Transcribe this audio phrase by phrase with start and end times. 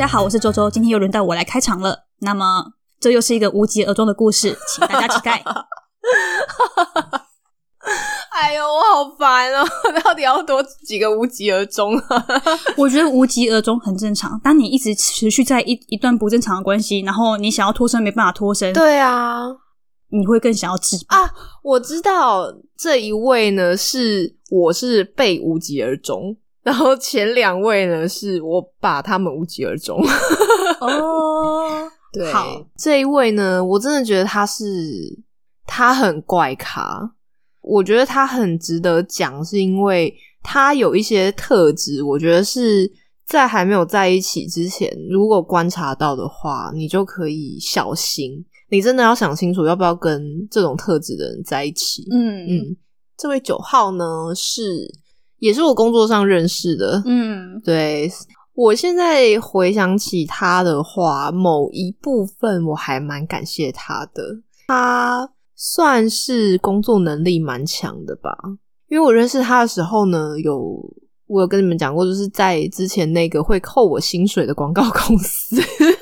[0.00, 2.06] 大家好，我是周周，今天又轮到我来开场了。
[2.20, 5.44] 那么，这又是一个无疾而终的故事，请大家期待。
[8.32, 9.62] 哎呦，我好烦哦！
[10.02, 12.26] 到底要多几个无疾而终啊？
[12.78, 14.40] 我觉得无疾而终很正常。
[14.42, 19.42] 当你一直持续在一一段不正常的关系，然后你想要脱身没办法脱身，对啊，
[20.08, 21.24] 你会更想要自拔。
[21.24, 21.30] 啊，
[21.62, 29.98] 我知道这一位呢是我是被无疾而终，然后前两位呢是我把他们无疾而终。
[30.80, 32.46] 哦，对，好，
[32.76, 34.64] 这一位呢，我真的觉得他是
[35.66, 37.12] 他很怪咖，
[37.60, 42.90] 我觉得他很值得讲，是因为他有一些特质，我觉得是
[43.26, 52.06] 在还没有在一起之前，如果观察到的话，你就可以小心，你真的要想清楚要不要跟这种特质的人在一起。
[52.10, 52.76] 嗯嗯，
[53.16, 54.90] 这位九号呢是
[55.40, 58.08] 也是我工作上认识的，嗯，对
[58.54, 64.22] 我现在回想起他的话，某一部分我还蛮感谢他的。
[64.68, 68.30] 他算是工作能力蛮强的吧，
[68.88, 70.78] 因为我认识他的时候呢，有
[71.26, 75.56] 我有跟你们讲过，就是在之前那个会扣我薪水的广告公司，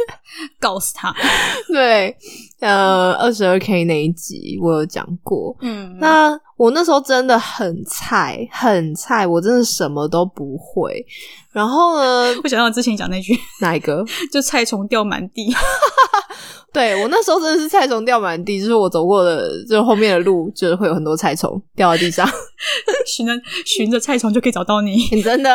[0.59, 1.15] 告诉他，
[1.73, 2.17] 对，
[2.61, 5.57] 呃，二十二 k 那一集我有讲过。
[5.61, 11.03] 嗯，那我那时候真的很菜，很菜，我真的什么都不会。
[11.53, 14.05] 然后呢，我想到之前讲那句，哪一个？
[14.33, 15.55] 就菜虫掉满地。
[16.71, 22.29] 对我那时候真的是菜虫掉满地，就是我走过的，就是后面的路，就是会有很多菜虫掉在地上。
[23.07, 23.33] 寻着
[23.65, 24.97] 寻着菜虫就可以找到你。
[25.13, 25.51] 你真的。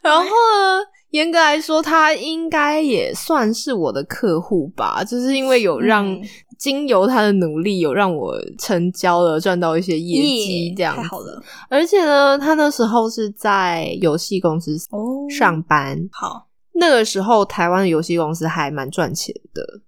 [0.00, 6.22] 然后呢，严格来说，他应该也算是我的客户吧，就是因为有让、嗯
[6.58, 11.00] 经由他的努力，有让我成交了，赚到一些业绩，耶这样子。
[11.02, 11.40] 太好了。
[11.70, 15.24] 而且呢，他那时候是在游戏公司哦。
[15.30, 19.80] 上班，好，那个时候台湾的游戏公司还蛮赚钱的，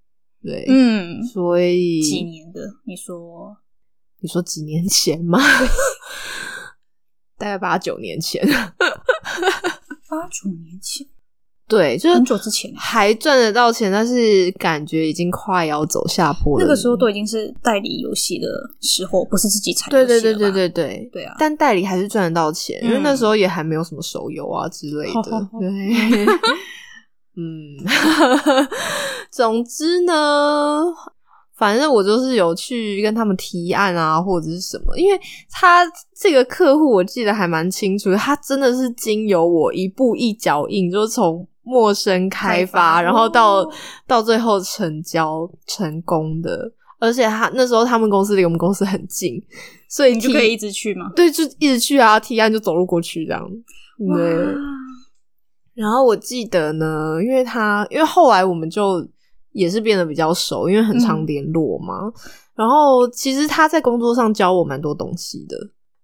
[0.42, 2.60] 对，嗯，所以几年的？
[2.87, 3.56] 你说
[4.20, 5.41] 你说几年前吗？
[7.37, 11.06] 大概八九年前， 八九年前，
[11.70, 16.64] 对，就是很久之前欸还赚得到钱，但是感觉已经快要走下坡了。
[16.64, 18.48] 那个时候都已经是代理游戏的
[18.81, 25.12] 时候，不是自己采对对对对对对对啊但代理还是赚得到钱，因为嗯那时候也还没有什么手游啊之类的。
[25.12, 25.69] 好好好对，
[27.38, 27.78] 嗯，
[29.31, 30.82] 总之呢，
[31.56, 35.19] 反正我就是有去跟他们提案啊，或者是什么，因为
[35.50, 35.87] 他
[36.19, 43.72] 这个客户我记得还蛮清楚，他真的是经由我一步一脚印，就是从陌生开发，然后到、哦
[44.06, 46.72] 到最后成交成功的。
[46.98, 49.43] 而且他那时候他们公司离我们公司很近，
[49.88, 51.10] 所以提你就可以一直去嘛？
[51.16, 53.43] 对，就一直去啊，提案就走路过去这样。
[54.15, 54.54] 对，
[55.72, 59.03] 然后我记得呢，因为他因为后来我们就
[59.53, 62.12] 也是变得比较熟，因为很常嗯联络嘛。
[62.54, 65.56] 然后其实他在工作上教我蛮多东西的。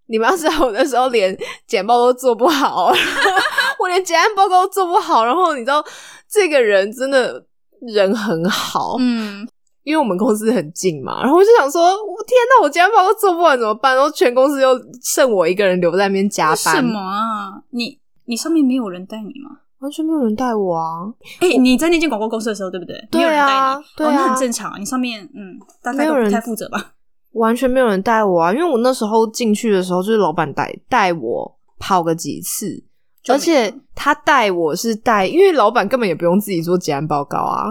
[0.09, 1.37] 你们要知道，我那时候连
[1.67, 2.93] 简报都做不好，
[3.81, 5.25] 我连简案报告都做不好。
[5.25, 5.85] 然后你知道，
[6.31, 7.45] 这个人真的
[7.81, 9.47] 人很好，嗯，
[9.83, 13.95] 因为我们公司很近嘛，然后我就想说，我天呐，我简案报告做不完怎么办？
[13.95, 17.63] 然后全公司又剩我一个人留在那边加班，什么啊？
[17.71, 19.59] 你你上面没有人带你吗？
[19.81, 21.05] 完全没有人带我啊！
[21.41, 22.97] 哎、你在那间广告公司的时候，对不对？
[23.11, 24.81] 对啊没有人带你，对啊哦，那很正常。
[24.81, 26.93] 你上面嗯，大概有人都不太负责吧？
[27.37, 28.53] 完全没有人带我啊！
[28.53, 32.83] 因为我那时候进去的时候，就是老板带带我跑个几次，
[33.29, 37.67] 而且他带我是带，因为老板根本也不用自己做结案报告啊，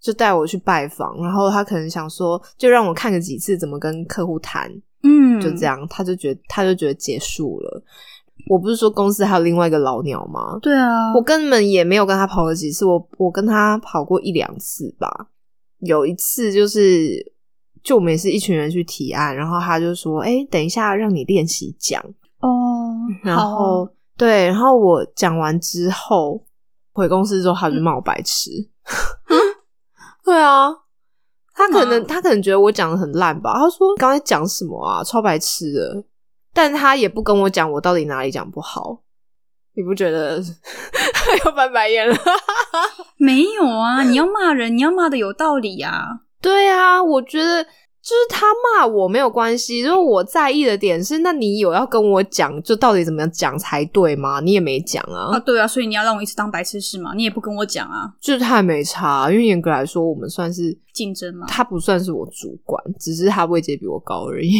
[0.00, 4.70] 就带我去拜访，然后他可能想说，就让我看个几次怎么跟客户谈，
[5.02, 5.66] 嗯，就这。
[5.66, 7.82] 样，他就觉得他就觉得结束了。
[8.48, 10.58] 我不是说公司还有另外一个老鸟吗？
[10.60, 15.28] 对啊，我根本也没有跟他跑过几次，我我跟他跑过一两次吧。
[15.78, 17.31] 有一次就是，
[17.82, 22.02] 就我们也是一群人去提案，然后他就说：“哎、等一下让你练习讲。
[22.40, 26.44] 哦，”然好后对，然后我讲完之后
[26.92, 28.50] 回公司之后，他就骂我白痴。
[30.24, 30.70] 对啊，
[31.54, 33.54] 他可能他可能觉得我讲的很烂吧？
[33.58, 35.02] 他说：“刚才讲什么啊？
[35.02, 36.04] 超白痴的。”
[36.54, 39.02] 但他也不跟我讲我到底哪里讲不好。
[39.74, 40.36] 你不觉得
[41.44, 42.14] 要翻白眼了？
[43.16, 54.40] 没有啊，你要骂人，你要骂的有道理呀、对啊，我觉得就是他骂我没有关系，就是我在意的点是，那你有要跟我讲，就到底怎么样讲才对吗？
[54.40, 55.36] 你也没讲啊。
[55.36, 57.12] 啊，对啊，所以你要让我一直当白痴是吗？
[57.14, 61.46] 你也不跟我讲啊，就是他也没差，因为严格来说，我们算是竞争嘛。
[61.46, 64.50] 他不算是我主管，只是他位阶比我高而已，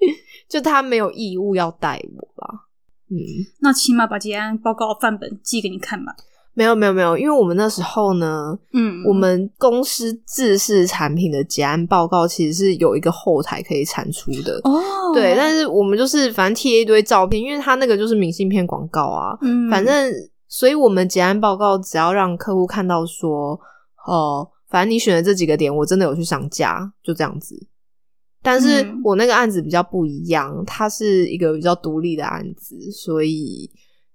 [0.46, 2.66] 就他没有义务要带我啦。
[3.08, 3.16] 嗯，
[3.60, 6.14] 那起码把结案报告范本寄给你看吧。
[6.60, 14.60] 没有没有没有，因为我们那时候呢，嗯，我们公司自式产品的结案报告其实是有一个后台可以产出的。
[14.64, 14.78] 哦，
[15.14, 20.12] 对，但是我们就是反正贴一堆照片，因为他那个就是明信片广告啊，嗯，反正，
[20.48, 23.58] 所以我们结案报告只要让客户看到说，
[24.06, 27.56] 哦、反正你选的这几个点，我真的有去上架，就这样子。
[28.42, 29.00] 但是嗯。
[29.02, 33.72] 我那个案子比较不一样，它是一个比较独立的案子，所以就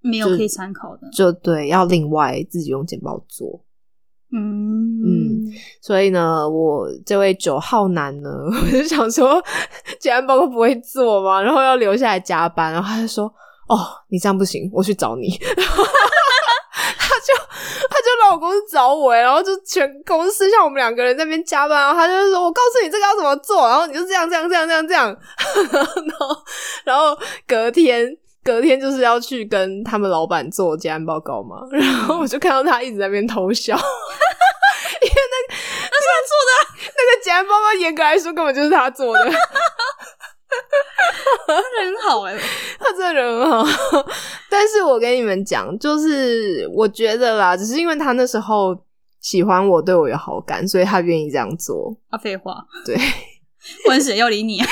[0.10, 3.62] 没有可以参考的，就对要另外自己用简报做。
[4.32, 9.42] 嗯嗯所以呢，我这位九号男呢， 我就想说，
[10.00, 11.42] 结案报告不会做嘛？
[11.42, 13.26] 然后要留下来加班，然后他就说
[13.70, 13.78] ：“哦，
[14.10, 15.30] 你这样不行，我去找你。
[16.98, 17.34] ”他就
[17.88, 25.16] 他就来我公司找我，然后就全公司像我们两个人在那边加班，然后他就说：“我告诉你这个要怎么做，然后你就这样这样这样这样这样。”
[26.06, 26.44] 然后
[26.84, 27.18] 然后
[27.48, 28.18] 隔天。
[28.46, 35.56] 隔天就是要去跟他们老板做结案报告嘛，然后我就看到他一直在那边偷笑， 因为那
[35.92, 36.52] 那是他做的，
[36.96, 39.26] 那个结案报告严格来说根本就是他做的，
[41.48, 42.38] 他人很好哎，
[42.80, 43.66] 他真的人很好。
[44.48, 48.78] 但是我跟你们讲，就是我觉得啦，只是因为他那时候
[49.22, 51.98] 喜欢我，对我有好感，所以他愿意这样做。
[52.12, 52.96] 啊，废话，对。
[53.84, 54.68] 不然谁要理你啊？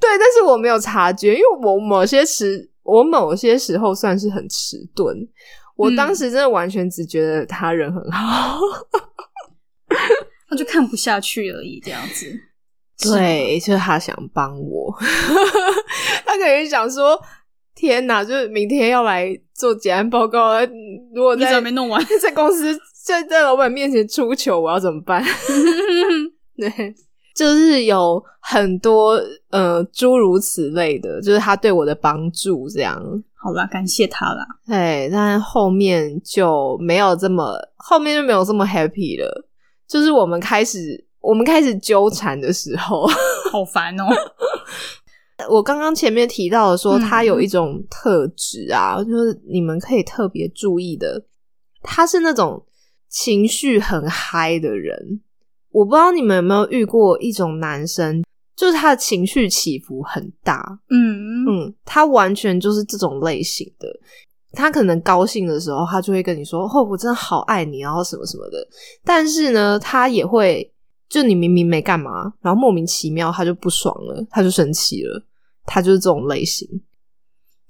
[0.00, 5.16] 对，但是我没有察觉，因为我某些时，我某些时候算是很迟钝。
[5.76, 8.58] 我嗯当时真的完全只觉得他人很好，
[10.48, 12.26] 他就看不下去而已，这样子。
[13.00, 14.92] 对，就是他想帮我，
[16.26, 17.16] 他可能想说
[17.76, 20.66] ：“天哪，就是明天要来做结案报告，呃
[21.14, 22.04] 如果你怎在么没弄完？
[22.20, 25.22] 在公司在在老板面前出糗，我要怎么办？”
[26.58, 26.68] 对，
[27.38, 29.16] 就是有很多
[29.50, 33.00] 呃诸如此类的，就是他对我的帮助这样。
[33.36, 34.44] 好啦，感谢他啦。
[34.66, 39.46] 对，但后面就没有这么，后面就没有这么 happy 了。
[39.86, 43.06] 就是我们开始，我们开始纠缠的时候，
[43.52, 44.04] 好烦哦。
[45.48, 51.24] 我刚刚前面提到的说，嗯他有一种特质啊，就是你们可以特别注意的，
[51.82, 52.66] 他是那种
[53.08, 55.20] 情绪很嗨的人。
[55.78, 58.24] 我不知道你们有没有遇过一种男生，
[58.56, 63.88] 就是他的情绪起伏很大，嗯嗯，他完全就是这种类型的。
[64.52, 68.66] 他可能高兴的时候，他就会跟你说：“哦，我真的好爱你，然后什么什么的。”
[69.04, 70.68] 但是呢，他也会
[71.08, 75.22] 就你明明没干嘛，然后莫名其妙他就不爽了，他就生气了。
[75.64, 76.66] 他就是这种类型，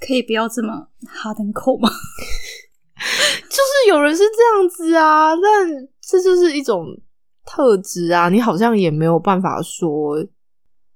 [0.01, 1.91] 可以不要这么哈登口吗？
[3.51, 6.87] 就是有人是这样子啊，但这就是一种
[7.51, 10.23] 特质啊，你好像也没有办法说，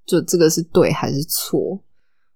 [0.05, 1.81] 就这个是对还是错。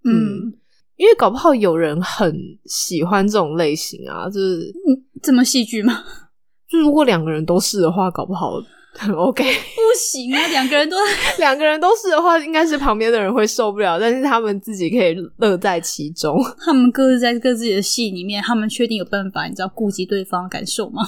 [0.03, 0.51] 嗯，
[0.95, 2.35] 因为搞不好有人很
[2.65, 4.73] 喜欢这种类型啊，就是
[5.21, 6.03] 这么戏剧吗？
[6.67, 8.53] 就如果两个人都是的话，搞不好
[8.93, 9.43] 很 OK。
[9.43, 10.97] 不行啊，两个人都
[11.37, 16.35] 两个人都是的话，应该是旁边的人会受不了，但是他们自己可以乐在其中。
[16.65, 21.03] 他们各自在各自己的戏里面，他们确定有办法，你知道顾及对方的感受吗？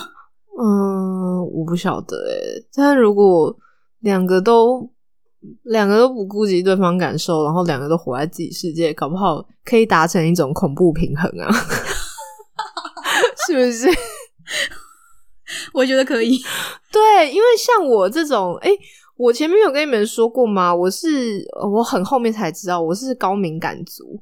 [0.62, 3.56] 嗯，我不晓得诶，但如果
[4.00, 4.92] 两个都
[5.64, 11.48] 两个都不顾及对方感受，然后两个都活在自己世界，搞不好可以达成一种恐怖平衡啊，
[13.48, 13.88] 是不是？
[15.74, 16.38] 我觉得可以。
[16.92, 18.70] 对，因为像我这种，哎、
[19.16, 20.76] 我前面有跟你们说过吗？
[20.76, 24.22] 我是呃我很后面才知道我是高敏感族，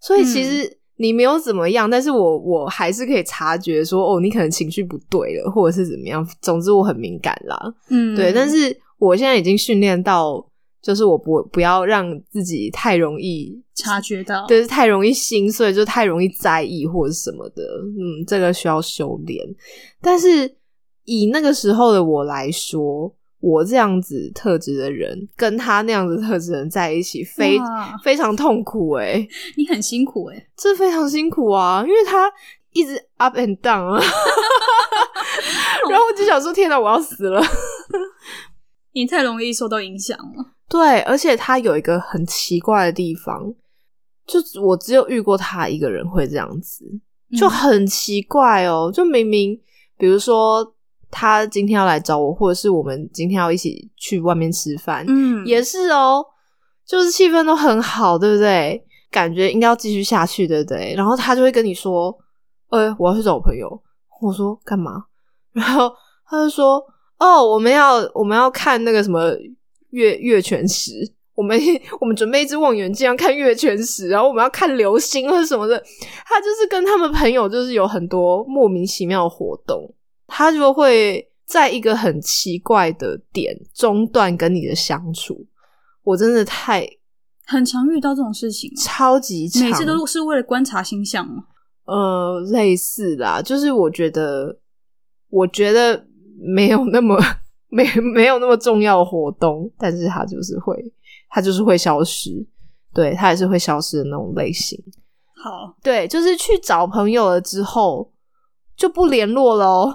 [0.00, 6.28] 所以其实你没有怎么样，但是我我还是可以察觉说，哦，你可能情绪不对了，或者是怎么样。
[6.42, 8.30] 总之我很敏感啦，嗯，对。
[8.34, 10.46] 但是我现在已经训练到，
[10.82, 13.58] 就是我不不要让自己太容易。
[13.74, 17.62] 察觉到，就是太容易心碎，就太容易在意或者什么的，
[17.96, 19.42] 嗯，这个需要修炼。
[20.02, 20.54] 但是
[21.04, 23.10] 以那个时候的我来说，
[23.40, 27.58] 我这样子特质的人，跟他那样子特质的人在一起，非
[28.02, 32.30] 非常痛苦诶、 你很辛苦哎、这非常辛苦啊，因为他
[32.72, 34.00] 一直 up and down 啊，
[35.88, 37.42] 然后我就想说，天哪，我要死了。
[38.92, 40.52] 你太容易受到影响了。
[40.68, 43.54] 对，而且他有一个很奇怪的地方，
[44.26, 46.84] 就我只有遇过他一个人会这样子，
[47.38, 48.90] 就嗯很奇怪哦。
[48.92, 49.58] 就明明
[49.98, 50.74] 比如说
[51.10, 56.24] 他今天要来找我，或者是我们今天要一起去外面吃饭，嗯，也是哦，
[56.86, 58.84] 就是气氛都很好，对不对？
[59.10, 60.94] 感觉应该要继续下去，对不对？
[60.96, 62.16] 然后他就会跟你说
[62.70, 63.68] ：“呃，我要去找我朋友。”
[64.22, 65.02] 我说：“干嘛？”
[65.52, 65.90] 然后
[66.28, 66.80] 他就说
[67.18, 69.32] ：“哦，我们要我们要看那个什么
[69.90, 70.92] 月月全食，
[71.34, 71.58] 我们
[72.00, 75.76] 我们准备一支望远镜要看月全食，然后我们要看流星或者什么的。”
[76.24, 79.92] 他就是跟他们朋友就是有很多莫名其妙的活动。
[80.30, 85.46] 他就会在一个很奇怪的点中断跟你的相处。
[86.02, 86.88] 我真的太
[87.46, 91.44] 很常遇到这种事情，超级长，每次都是为了观察星象吗？
[91.84, 94.56] 呃，类似啦，就是我觉得，
[95.28, 96.06] 我觉得
[96.38, 97.18] 没有那么
[97.68, 100.76] 没没有那么重要的活动，但是他就是会，
[101.28, 102.30] 他就是会消失，
[102.94, 104.78] 对他也是会消失的那种类型。
[105.42, 108.12] 好，对，就是去找朋友了之后
[108.80, 109.92] 就不联络喽，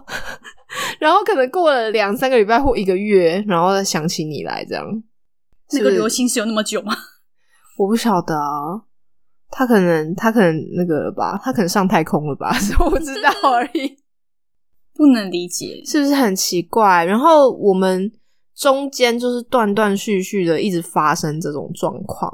[1.01, 4.85] 然后可能过了两三个礼拜或一个月，然后再想起你来，这样。
[5.71, 6.93] 那个流星是有那么久吗？
[7.79, 8.85] 我不晓得啊，
[9.49, 13.97] 他可能他可能那个了吧，他可能上太空了吧， 我不知道而已。
[14.93, 17.03] 不能理解，是不是很奇怪？
[17.05, 18.11] 然后我们
[18.55, 22.31] 中间就是断断续续的一直发生这种状况。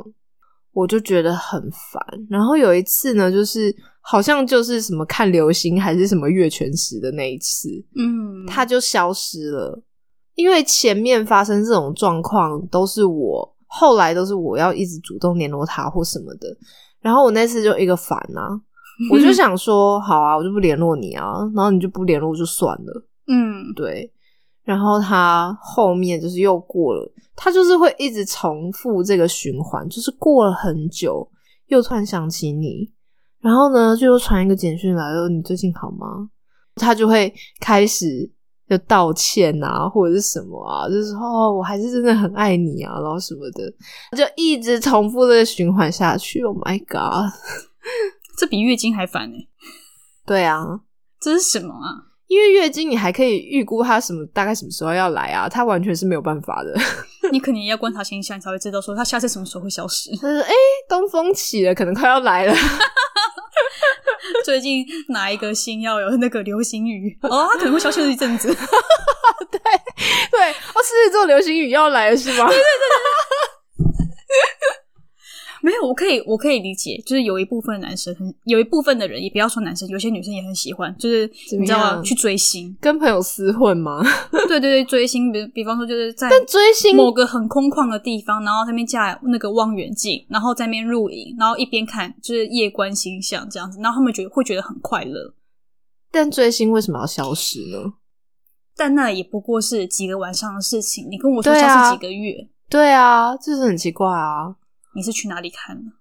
[0.73, 9.83] 我就觉得很烦，然后有一次呢，就是好像就是什么看流星还是什么月全食的那一次，嗯，他就消失了。
[10.35, 16.47] 因为前面发生这种状况都是我，后来都是我要一直主动联络他或什么的。
[17.01, 18.49] 然后我那次就一个烦啊，
[19.11, 24.11] 我就想说，好啊，我就不联络你啊，然后你就不联络就算了，嗯，对。
[24.63, 27.11] 然后他后面就是又过了。
[27.35, 31.27] 他就是会一直重复这个循环，就是过了很久，
[31.67, 32.91] 又突然想起你，
[33.39, 36.29] 然后呢，就又传一个简讯来，说你最近好吗？
[36.75, 38.31] 他就会开始
[38.69, 43.71] 就道歉啊，或者是什么啊，就是哦，我还是真的很爱你啊，然后什么的，
[44.15, 46.43] 就一直重复这个循环下去。
[46.43, 47.33] Oh my god，
[48.37, 49.47] 这比月经还烦哎！
[50.27, 50.81] 对啊，
[51.19, 52.10] 这是什么啊？
[52.31, 56.73] 因为月经，你还可以预估它什么大概什么时候要来啊，它完全是没有办法的。
[57.29, 60.09] 你肯定要观察形象，你才会知道说它下次什么时候会消失。
[60.11, 60.53] 他说：“哎，
[60.87, 62.55] 东风起了，可能快要来了。
[64.45, 67.17] 最近哪一个星要有那个流星雨？
[67.23, 68.47] 哦，他可能会消失一阵子。
[69.51, 69.59] 对
[70.31, 72.47] 对，哦，狮子座流星雨要来了是吗？
[72.47, 72.63] 对对对
[75.81, 84.01] 有，我可以，我可以理解，就是有一部分男生很，有一部分的人，也不要说男生，有些女生也很喜欢，就是你知道吗去追星，跟朋友厮混吗？
[84.47, 95.33] 对对对，追星，比比方说就是在追星某个很空旷的地方，然后那边架那个望远镜，然后在那边录影，然后一边看就是夜观星象这样子，然后他们觉得会觉得很快乐。
[96.11, 97.93] 但追星为什么要消失呢？
[98.75, 104.55] 但那也不过是几个晚上的事情，你跟我说消失几个月，对啊，这是很奇怪啊。
[104.95, 105.91] 你是去哪里看呢？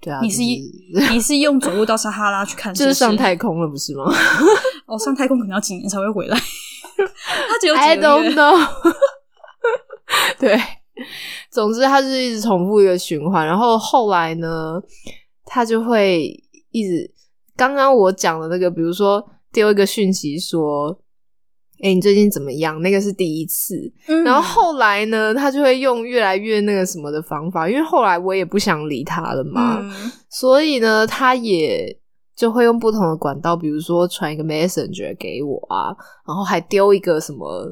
[0.00, 4.04] 对啊，你是你是用走路到撒哈拉去看， 就是上太空了，不是吗？
[4.86, 6.38] 哦，上太空可能要几年才会回来。
[7.48, 8.58] 他只有 I don't know。
[10.38, 10.58] 对，
[11.50, 14.80] 总之他是一直重复一个循环，然后后来呢，
[15.44, 16.32] 他就会
[16.70, 17.10] 一直
[17.56, 21.00] 刚刚我讲的那个，比如说丢一个讯息说。
[21.82, 22.80] 哎，你最近怎么样？
[22.80, 23.74] 那个是第一次，
[24.24, 29.82] 然后后来呢，他就会用越来越那个什么的方法，因为后来我也不想理他了嘛，
[30.30, 31.94] 所以呢，他也
[32.34, 35.94] 就会用不同的管道，比如说传一个 messenger 给我啊，
[36.26, 37.66] 然后还丢一个什么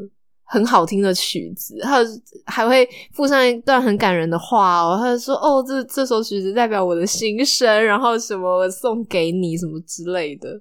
[0.44, 2.04] 很好听的曲子，他
[2.44, 10.60] 还会附上一段很感人的话哦，他就说哦，这这首曲子代表我的心声，然后什么送给你什么之类的。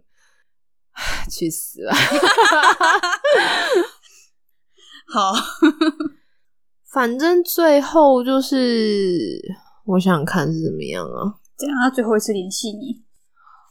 [1.30, 1.94] 去死了！
[5.14, 5.34] 好，
[6.92, 9.40] 反正最后就是
[9.86, 11.36] 我想看是怎么样啊？
[11.58, 11.78] 怎样？
[11.82, 13.04] 他最后一次联系你？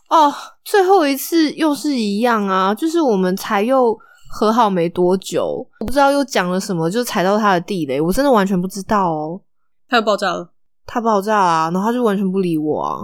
[0.09, 0.33] 哦，
[0.65, 2.75] 最后一次又是一样啊！
[2.75, 3.99] 就是我们才又
[4.31, 9.41] 和好没多久，我不知道又讲了什么，就踩到他的地雷，我真的完全不知道哦。
[9.89, 10.53] 他又爆炸了，
[10.87, 11.71] 他爆炸啊！
[11.73, 13.01] 然后他就完全不理我啊。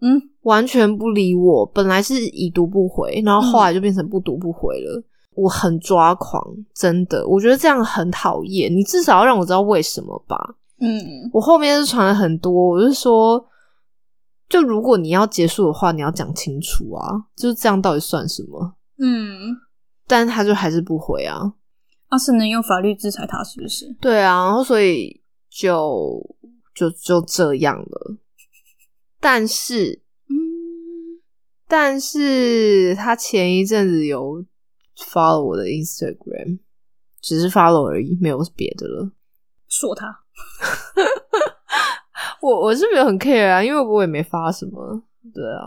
[0.00, 0.20] 嗯。
[0.46, 5.02] 完全不理我，本来是已读不回，然后后来就变成不读不回了。
[5.34, 6.40] 我很抓狂，
[6.72, 8.72] 真的，我觉得这样很讨厌。
[8.72, 10.36] 你至少要让我知道为什么吧。
[10.78, 13.44] 嗯，我后面是传了很多，我是说，
[14.48, 18.76] 就如果你要结束的话，你要讲清楚啊，就是这样到底算什么？
[19.00, 19.56] 嗯，
[20.06, 21.54] 但他就还是不回啊。
[22.08, 23.92] 那是能用法律制裁他，是不是？
[24.00, 26.24] 对啊，然后所以就
[26.72, 28.16] 就就这样了。
[29.20, 30.05] 但是。
[31.68, 34.44] 但是他前一阵子有
[34.96, 36.60] follow 我的 Instagram，
[37.20, 39.10] 只是 follow 而已，没有别的了。
[39.68, 40.20] 说他，
[42.40, 45.02] 我我是没有很 care 啊，因为我也没发什么。
[45.34, 45.66] 对啊，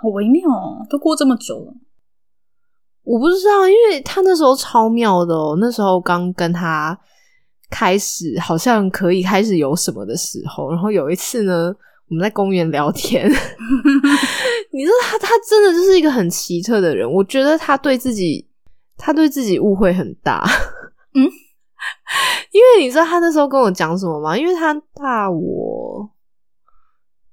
[0.00, 1.74] 好微妙哦，都过这么久了，
[3.02, 6.96] 我不知道，因为他那时候超妙的哦，那时候刚跟他
[7.68, 11.74] 开始，好像可以开始有什么的时候，然后有一次呢。
[12.10, 13.28] 我们在公园聊天，
[14.72, 17.10] 你知道他，他真的就是一个很奇特的人。
[17.10, 18.46] 我觉得他对自己
[18.96, 20.42] 他对自己误会很大。
[21.14, 21.22] 嗯，
[22.52, 24.36] 因为你知道他那时候跟我讲什么吗？
[24.36, 26.08] 因为他大我，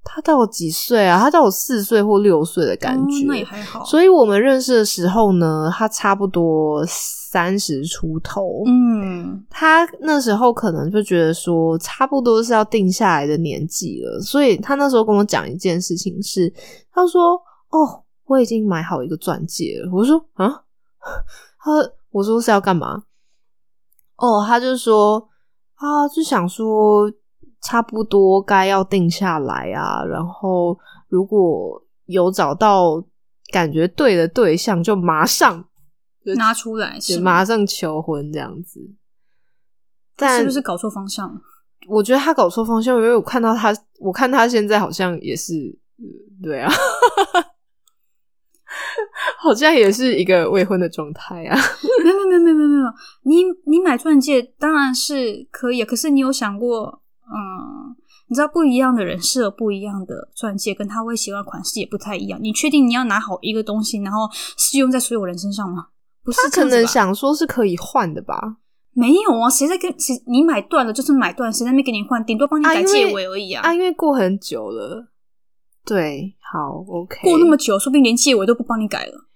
[0.08, 1.18] 他到我几岁啊？
[1.18, 3.84] 他到我四岁或六岁的感觉，那也还好。
[3.84, 8.62] 所以我们认识的时候呢，他差不多三十出头。
[8.66, 14.20] 嗯，他那时候可能就觉得说，差不多是要定下来的年纪了。
[14.20, 16.50] 所以他那时候跟我讲一件事情是，
[16.92, 17.34] 他说
[17.70, 20.62] ：“哦，我已经买好一个钻戒了。”我说：“啊？”
[21.58, 21.72] 他
[22.12, 23.02] 我说是要干嘛？
[24.16, 25.28] 哦，他就说
[25.74, 27.10] 啊，就想说
[27.66, 33.04] 差不多该要定下来啊，然后如果有找到
[33.52, 35.64] 感觉对的对象，就马上
[36.36, 38.80] 拿出来，就马上求婚这样子。
[40.14, 41.40] 但是不是搞错方向了？
[41.88, 45.52] 我觉得他搞错方向，因为我看到他，我看他现在好像也是，
[46.40, 46.70] 对啊。
[49.38, 51.56] 好像也是一个未婚的状态啊！
[52.02, 52.92] 没有没有没有没有没有，
[53.22, 57.96] 你你买钻戒当然是可以，可是你有想过，嗯，
[58.28, 62.38] 你知道不一样的人适合不一样的钻戒，跟他会喜欢款式也不太一样。
[62.40, 65.88] 你确定你要拿好一个东西，然后适用在所有人身上吗？
[66.22, 68.58] 不是，可能想说是可以换的吧？
[68.92, 70.14] 没有啊，谁在跟谁？
[70.26, 72.24] 你买断了就是买断，谁在那边给你换？
[72.24, 73.62] 顶多帮你改戒尾而已啊！
[73.62, 75.08] 啊，因为过很久了。
[75.84, 77.20] 对，好，OK。
[77.22, 79.28] 过那么久，说不定连戒尾都不帮你改了。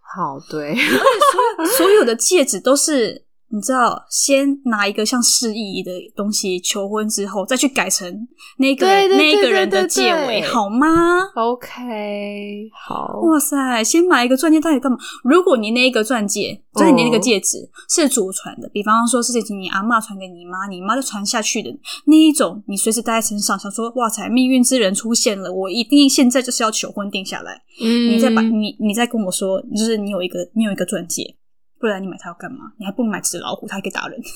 [0.00, 0.76] 好，对，
[1.76, 3.26] 所有的戒指都是。
[3.52, 8.28] 你知道，先拿一个像示意的东西求婚之后，再去改成
[8.58, 10.86] 那个那个人的戒尾，好吗
[11.34, 13.20] ？OK，好。
[13.22, 14.96] 哇塞，先买一个钻戒到底干嘛？
[15.24, 21.70] 如果你那一个钻戒，就是你那个戒指是祖传的，比方说是你阿妈传给你妈，你妈就传下去的
[22.06, 27.60] 那一种，你随时带在身上，想说哇塞，命运之人出现了，我一定现在就是要求婚定下来。
[27.82, 31.34] 嗯，你再把你你再跟我说，就是你有一个你有一个钻戒。
[31.80, 32.70] 不然你买它要干嘛？
[32.78, 34.20] 你还不如买纸老虎，它还可以打人。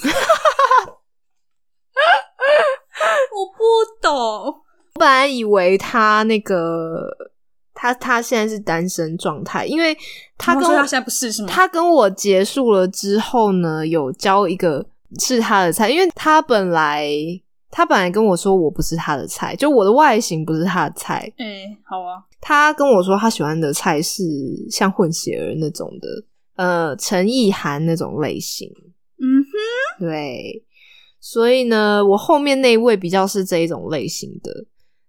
[3.36, 3.62] 我不
[4.00, 4.10] 懂。
[4.14, 7.06] 我本来以为他那个
[7.74, 9.94] 他他现在是单身状态，因为
[10.38, 11.48] 他跟他现在不是是吗？
[11.50, 14.86] 他跟我结束了之后呢，有交一个
[15.20, 17.06] 是他的菜，因为他本来
[17.70, 21.30] 他本来跟我说我不是他的菜，就我的外形不是他的菜。
[21.36, 22.24] 哎，好啊。
[22.40, 24.22] 他跟我说他喜欢的菜是
[24.70, 26.08] 像混血儿那种的。
[26.56, 28.70] 呃，陈意涵那种类型，
[29.18, 30.64] 嗯哼，对，
[31.18, 34.64] 所以呢，我后面那一位比较是这一种类型的，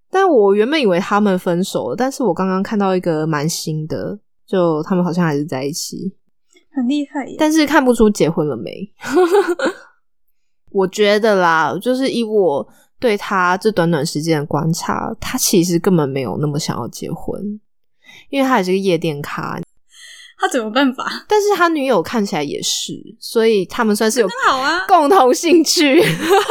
[0.10, 6.14] 但我原本以为他们分手了，但是我刚刚看到一个蛮新的，就他们好像还是在一起，
[6.74, 8.92] 很厉害，但是看不出结婚了没？
[10.74, 12.68] 我觉得啦，就是以我
[13.00, 17.60] 对他这短短时间的观察，他其实根本没有那么想要结婚，
[18.30, 19.62] 因为他也是个夜店咖。
[20.38, 21.06] 他怎么办法？
[21.28, 26.02] 但是他女友看起来也是，所以他们算是有好啊共同兴趣，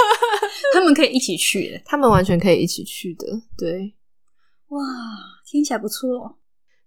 [0.73, 3.27] 他们可以一起去， 他们完全可以一起去的。
[3.59, 3.95] 对，
[4.69, 4.81] 哇，
[5.47, 6.37] 听起来不错。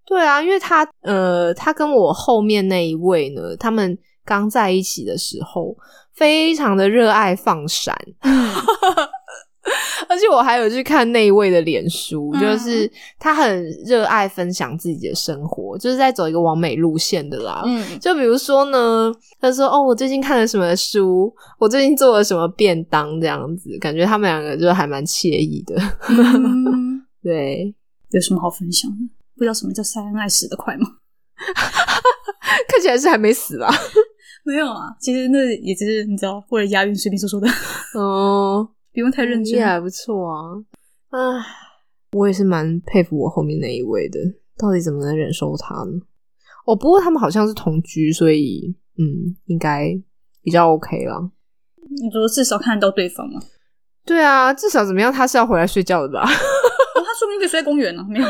[0.05, 5.75] 对啊，因为他呃，他跟我后面那一位呢，他们刚在一起的时候，
[6.13, 7.93] 非常的热爱放闪。
[10.17, 17.61] 而且我还有去看那一位的脸书，就是他很热爱分享自己的生活，就是在走一个完美路线的啦。
[17.67, 25.75] 嗯，就比如说呢，他说：“哦，我最近看了什么书，我最近做了什么便当，这样子，感觉他们两个就还蛮惬意的。”
[27.21, 27.75] 对，
[28.09, 28.97] 有什么好分享的？
[29.37, 30.87] 不知道什么叫“三恩爱死得快”吗？
[32.67, 33.69] 看起来是还没死吧？
[34.43, 37.47] 没有啊，其实那也只是你知道，为了押韵随便说说的。
[37.93, 38.67] 哦。
[38.97, 40.57] 不用太认真，也还不错啊。
[41.11, 41.19] 唉，
[42.13, 44.19] 我也是蛮佩服我后面那一位的，
[44.57, 46.01] 到底怎么能忍受他呢？
[46.65, 49.95] 哦，不过他们好像是同居，所以嗯，应该
[50.41, 51.29] 比较 OK 了。
[51.75, 53.39] 你说至少看得到对方吗？
[54.03, 55.13] 对啊，至少怎么样？
[55.13, 56.25] 他是要回来睡觉的吧？
[56.25, 58.03] 他说不定可以睡在公园呢。
[58.09, 58.25] 没有。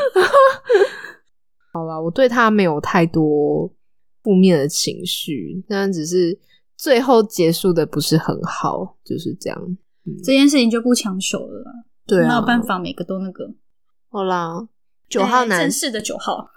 [1.72, 3.74] 好了，我对他没有太多
[4.22, 6.38] 负面的情绪，但只是
[6.76, 9.78] 最后结束的不是很好，就是这样。
[10.24, 11.64] 这件事情就不强求了，
[12.06, 13.46] 对，没有办法每个都那个。
[14.10, 14.68] 好啦，
[15.10, 16.50] 九号男，正式的九号，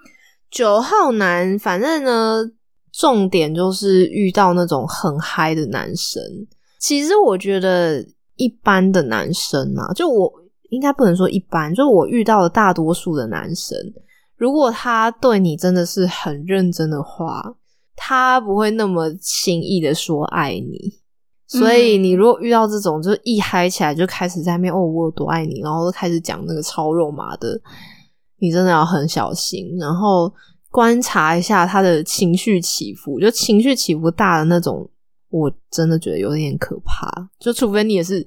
[0.51, 2.43] 九号男，反正呢，
[2.93, 6.23] 重点就是遇到那种很嗨的男生。
[6.79, 8.05] 其实我觉得
[8.37, 10.33] 一般的男生啊，就我
[10.71, 13.77] 应该不能说一般，就我遇到的大多数的男生，
[14.37, 17.57] 如果他对你真的是很认真的话，
[17.97, 21.00] 他不会那么轻易的说爱你。
[21.53, 27.61] 所以你如果遇到这种，就一嗨起来就开始在面哦，我有多爱你，然后开始讲那个超肉麻的，
[28.39, 29.77] 你真的要很小心。
[29.77, 30.33] 然后
[30.71, 34.89] 观察一下他的情绪起伏，就情绪起伏大的那种，
[35.31, 37.11] 我真的觉得有点可怕。
[37.41, 38.25] 就除非你也是，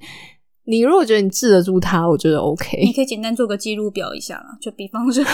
[0.64, 2.78] 你如果觉得你治得住他，我觉得 OK。
[2.84, 5.30] 你可以简单做个记录表一下啦，就比方说， 就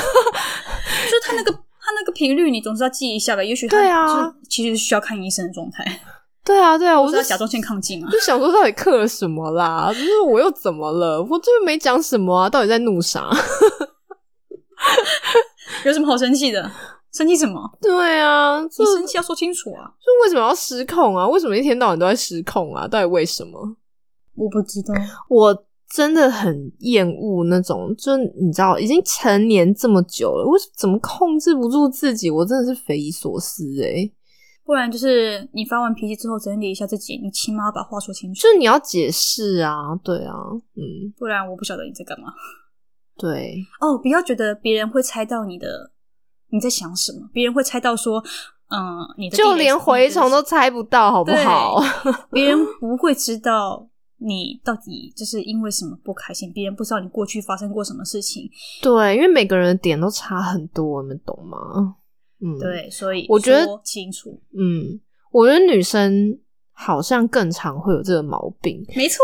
[1.25, 3.43] 他那个他那个频率，你总是要记一下吧。
[3.43, 5.85] 也许他对啊就是其实需要看医生的状态，
[6.45, 8.11] 对啊，对啊，我是要甲状腺亢进啊。
[8.11, 9.93] 就想说，到底刻了什么啦？
[9.93, 11.23] 就是我又怎么了？
[11.23, 13.31] 我就是没讲什么啊，到底在怒啥？
[15.85, 16.71] 有什么好生气的？
[17.13, 17.61] 生气什么？
[17.83, 19.91] 对啊，你生气要说清楚啊！
[20.01, 21.27] 就为什么要失控啊？
[21.29, 22.87] 为什么一天到晚都在失控啊？
[22.87, 23.77] 到底为什么？
[24.37, 24.95] 我不知道，
[25.29, 32.31] 我真的很厌恶那种，就你知道，已经成年这么久了，我怎么控制不住自己？
[32.31, 34.11] 我真的是匪夷所思诶、
[34.71, 38.41] 不然就是你发完脾气之后整理一下自己，你起码要把话说清楚。
[38.41, 40.33] 就是你要解释啊，对啊，
[40.77, 42.33] 嗯，不然我不晓得你在干嘛。
[43.19, 45.91] 对，哦，不要觉得别人会猜到你的
[46.51, 48.23] 你在想什么，别人会猜到说，
[48.69, 51.81] 嗯，你的就连蛔虫都猜不到，好不好？
[52.31, 58.49] 别人不会知道你到底就是因为什么不开心，别人不知道你过去发生过什么事情。
[58.81, 61.97] 对，因为每个人的点都差很多，你们懂吗？
[62.43, 65.01] 嗯，，对，所以我觉得清楚，嗯，
[65.31, 66.39] 我觉得女生
[66.73, 68.85] 好像更常会有这个毛病。
[68.97, 69.19] 没错。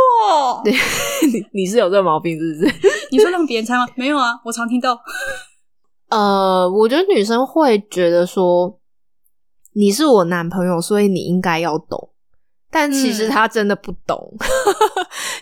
[0.65, 2.75] 你你是有这个毛病是不是？
[3.11, 3.87] 你说让别人猜吗？
[3.97, 4.99] 没有啊，我常听到。
[6.11, 8.79] 呃，我觉得女生会觉得说
[9.73, 12.11] 你是我男朋友，所以你应该要懂。
[12.69, 14.35] 但其实嗯他真的不懂，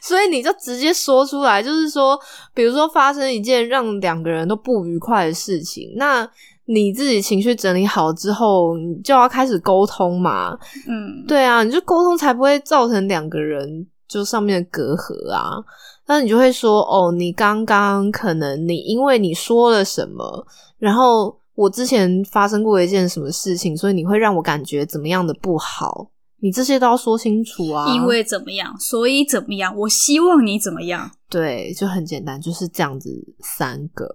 [0.00, 2.16] 所以你就直接说出来，就是说，
[2.54, 6.28] 比如说发生一件让两个人都不愉快的事情，那
[6.66, 10.59] 你自己情绪整理好之后，你就要开始沟通嘛。
[10.88, 15.62] 嗯，对啊，你就沟通才不会造成两个人就上面的隔阂啊。
[16.07, 20.46] 那你就会说，哦，你刚刚可能你因为你说了什么，
[20.79, 27.94] 然后我之前发生过一件什么事情，所以你会让我感觉怎么样的不好，你这些都要说清楚啊。
[27.94, 31.11] 因为怎么样，所以怎么样，我希望你怎么样。
[31.31, 34.07] 对，就很简单，就是这样子三个。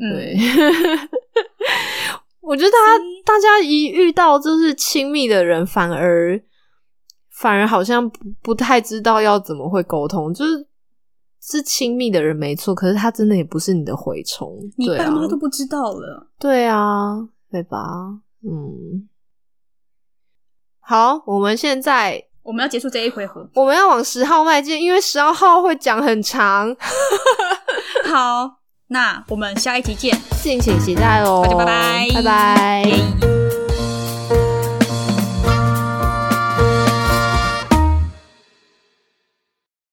[0.00, 0.36] 嗯，对，
[2.48, 6.40] 我觉得大家大家一遇到就是亲密的人，反而
[7.30, 10.66] 反而好像不不太知道要怎么会沟通，就是
[11.42, 16.26] 是亲密的人没错，可是他真的也不是你的蛔虫，你对啊，爸妈都不知道了。
[16.38, 17.18] 对啊，
[17.50, 17.78] 对吧？
[18.42, 19.06] 嗯，
[20.80, 23.46] 好，我们现在我们要结束这一回合。
[23.54, 26.74] 我们要往十号迈进，因为十二号会讲很长，
[28.10, 28.57] 好，
[28.88, 30.18] 那我们下一集见。
[30.42, 32.82] 敬请期待哦，大家拜拜拜拜。
[32.88, 33.37] 耶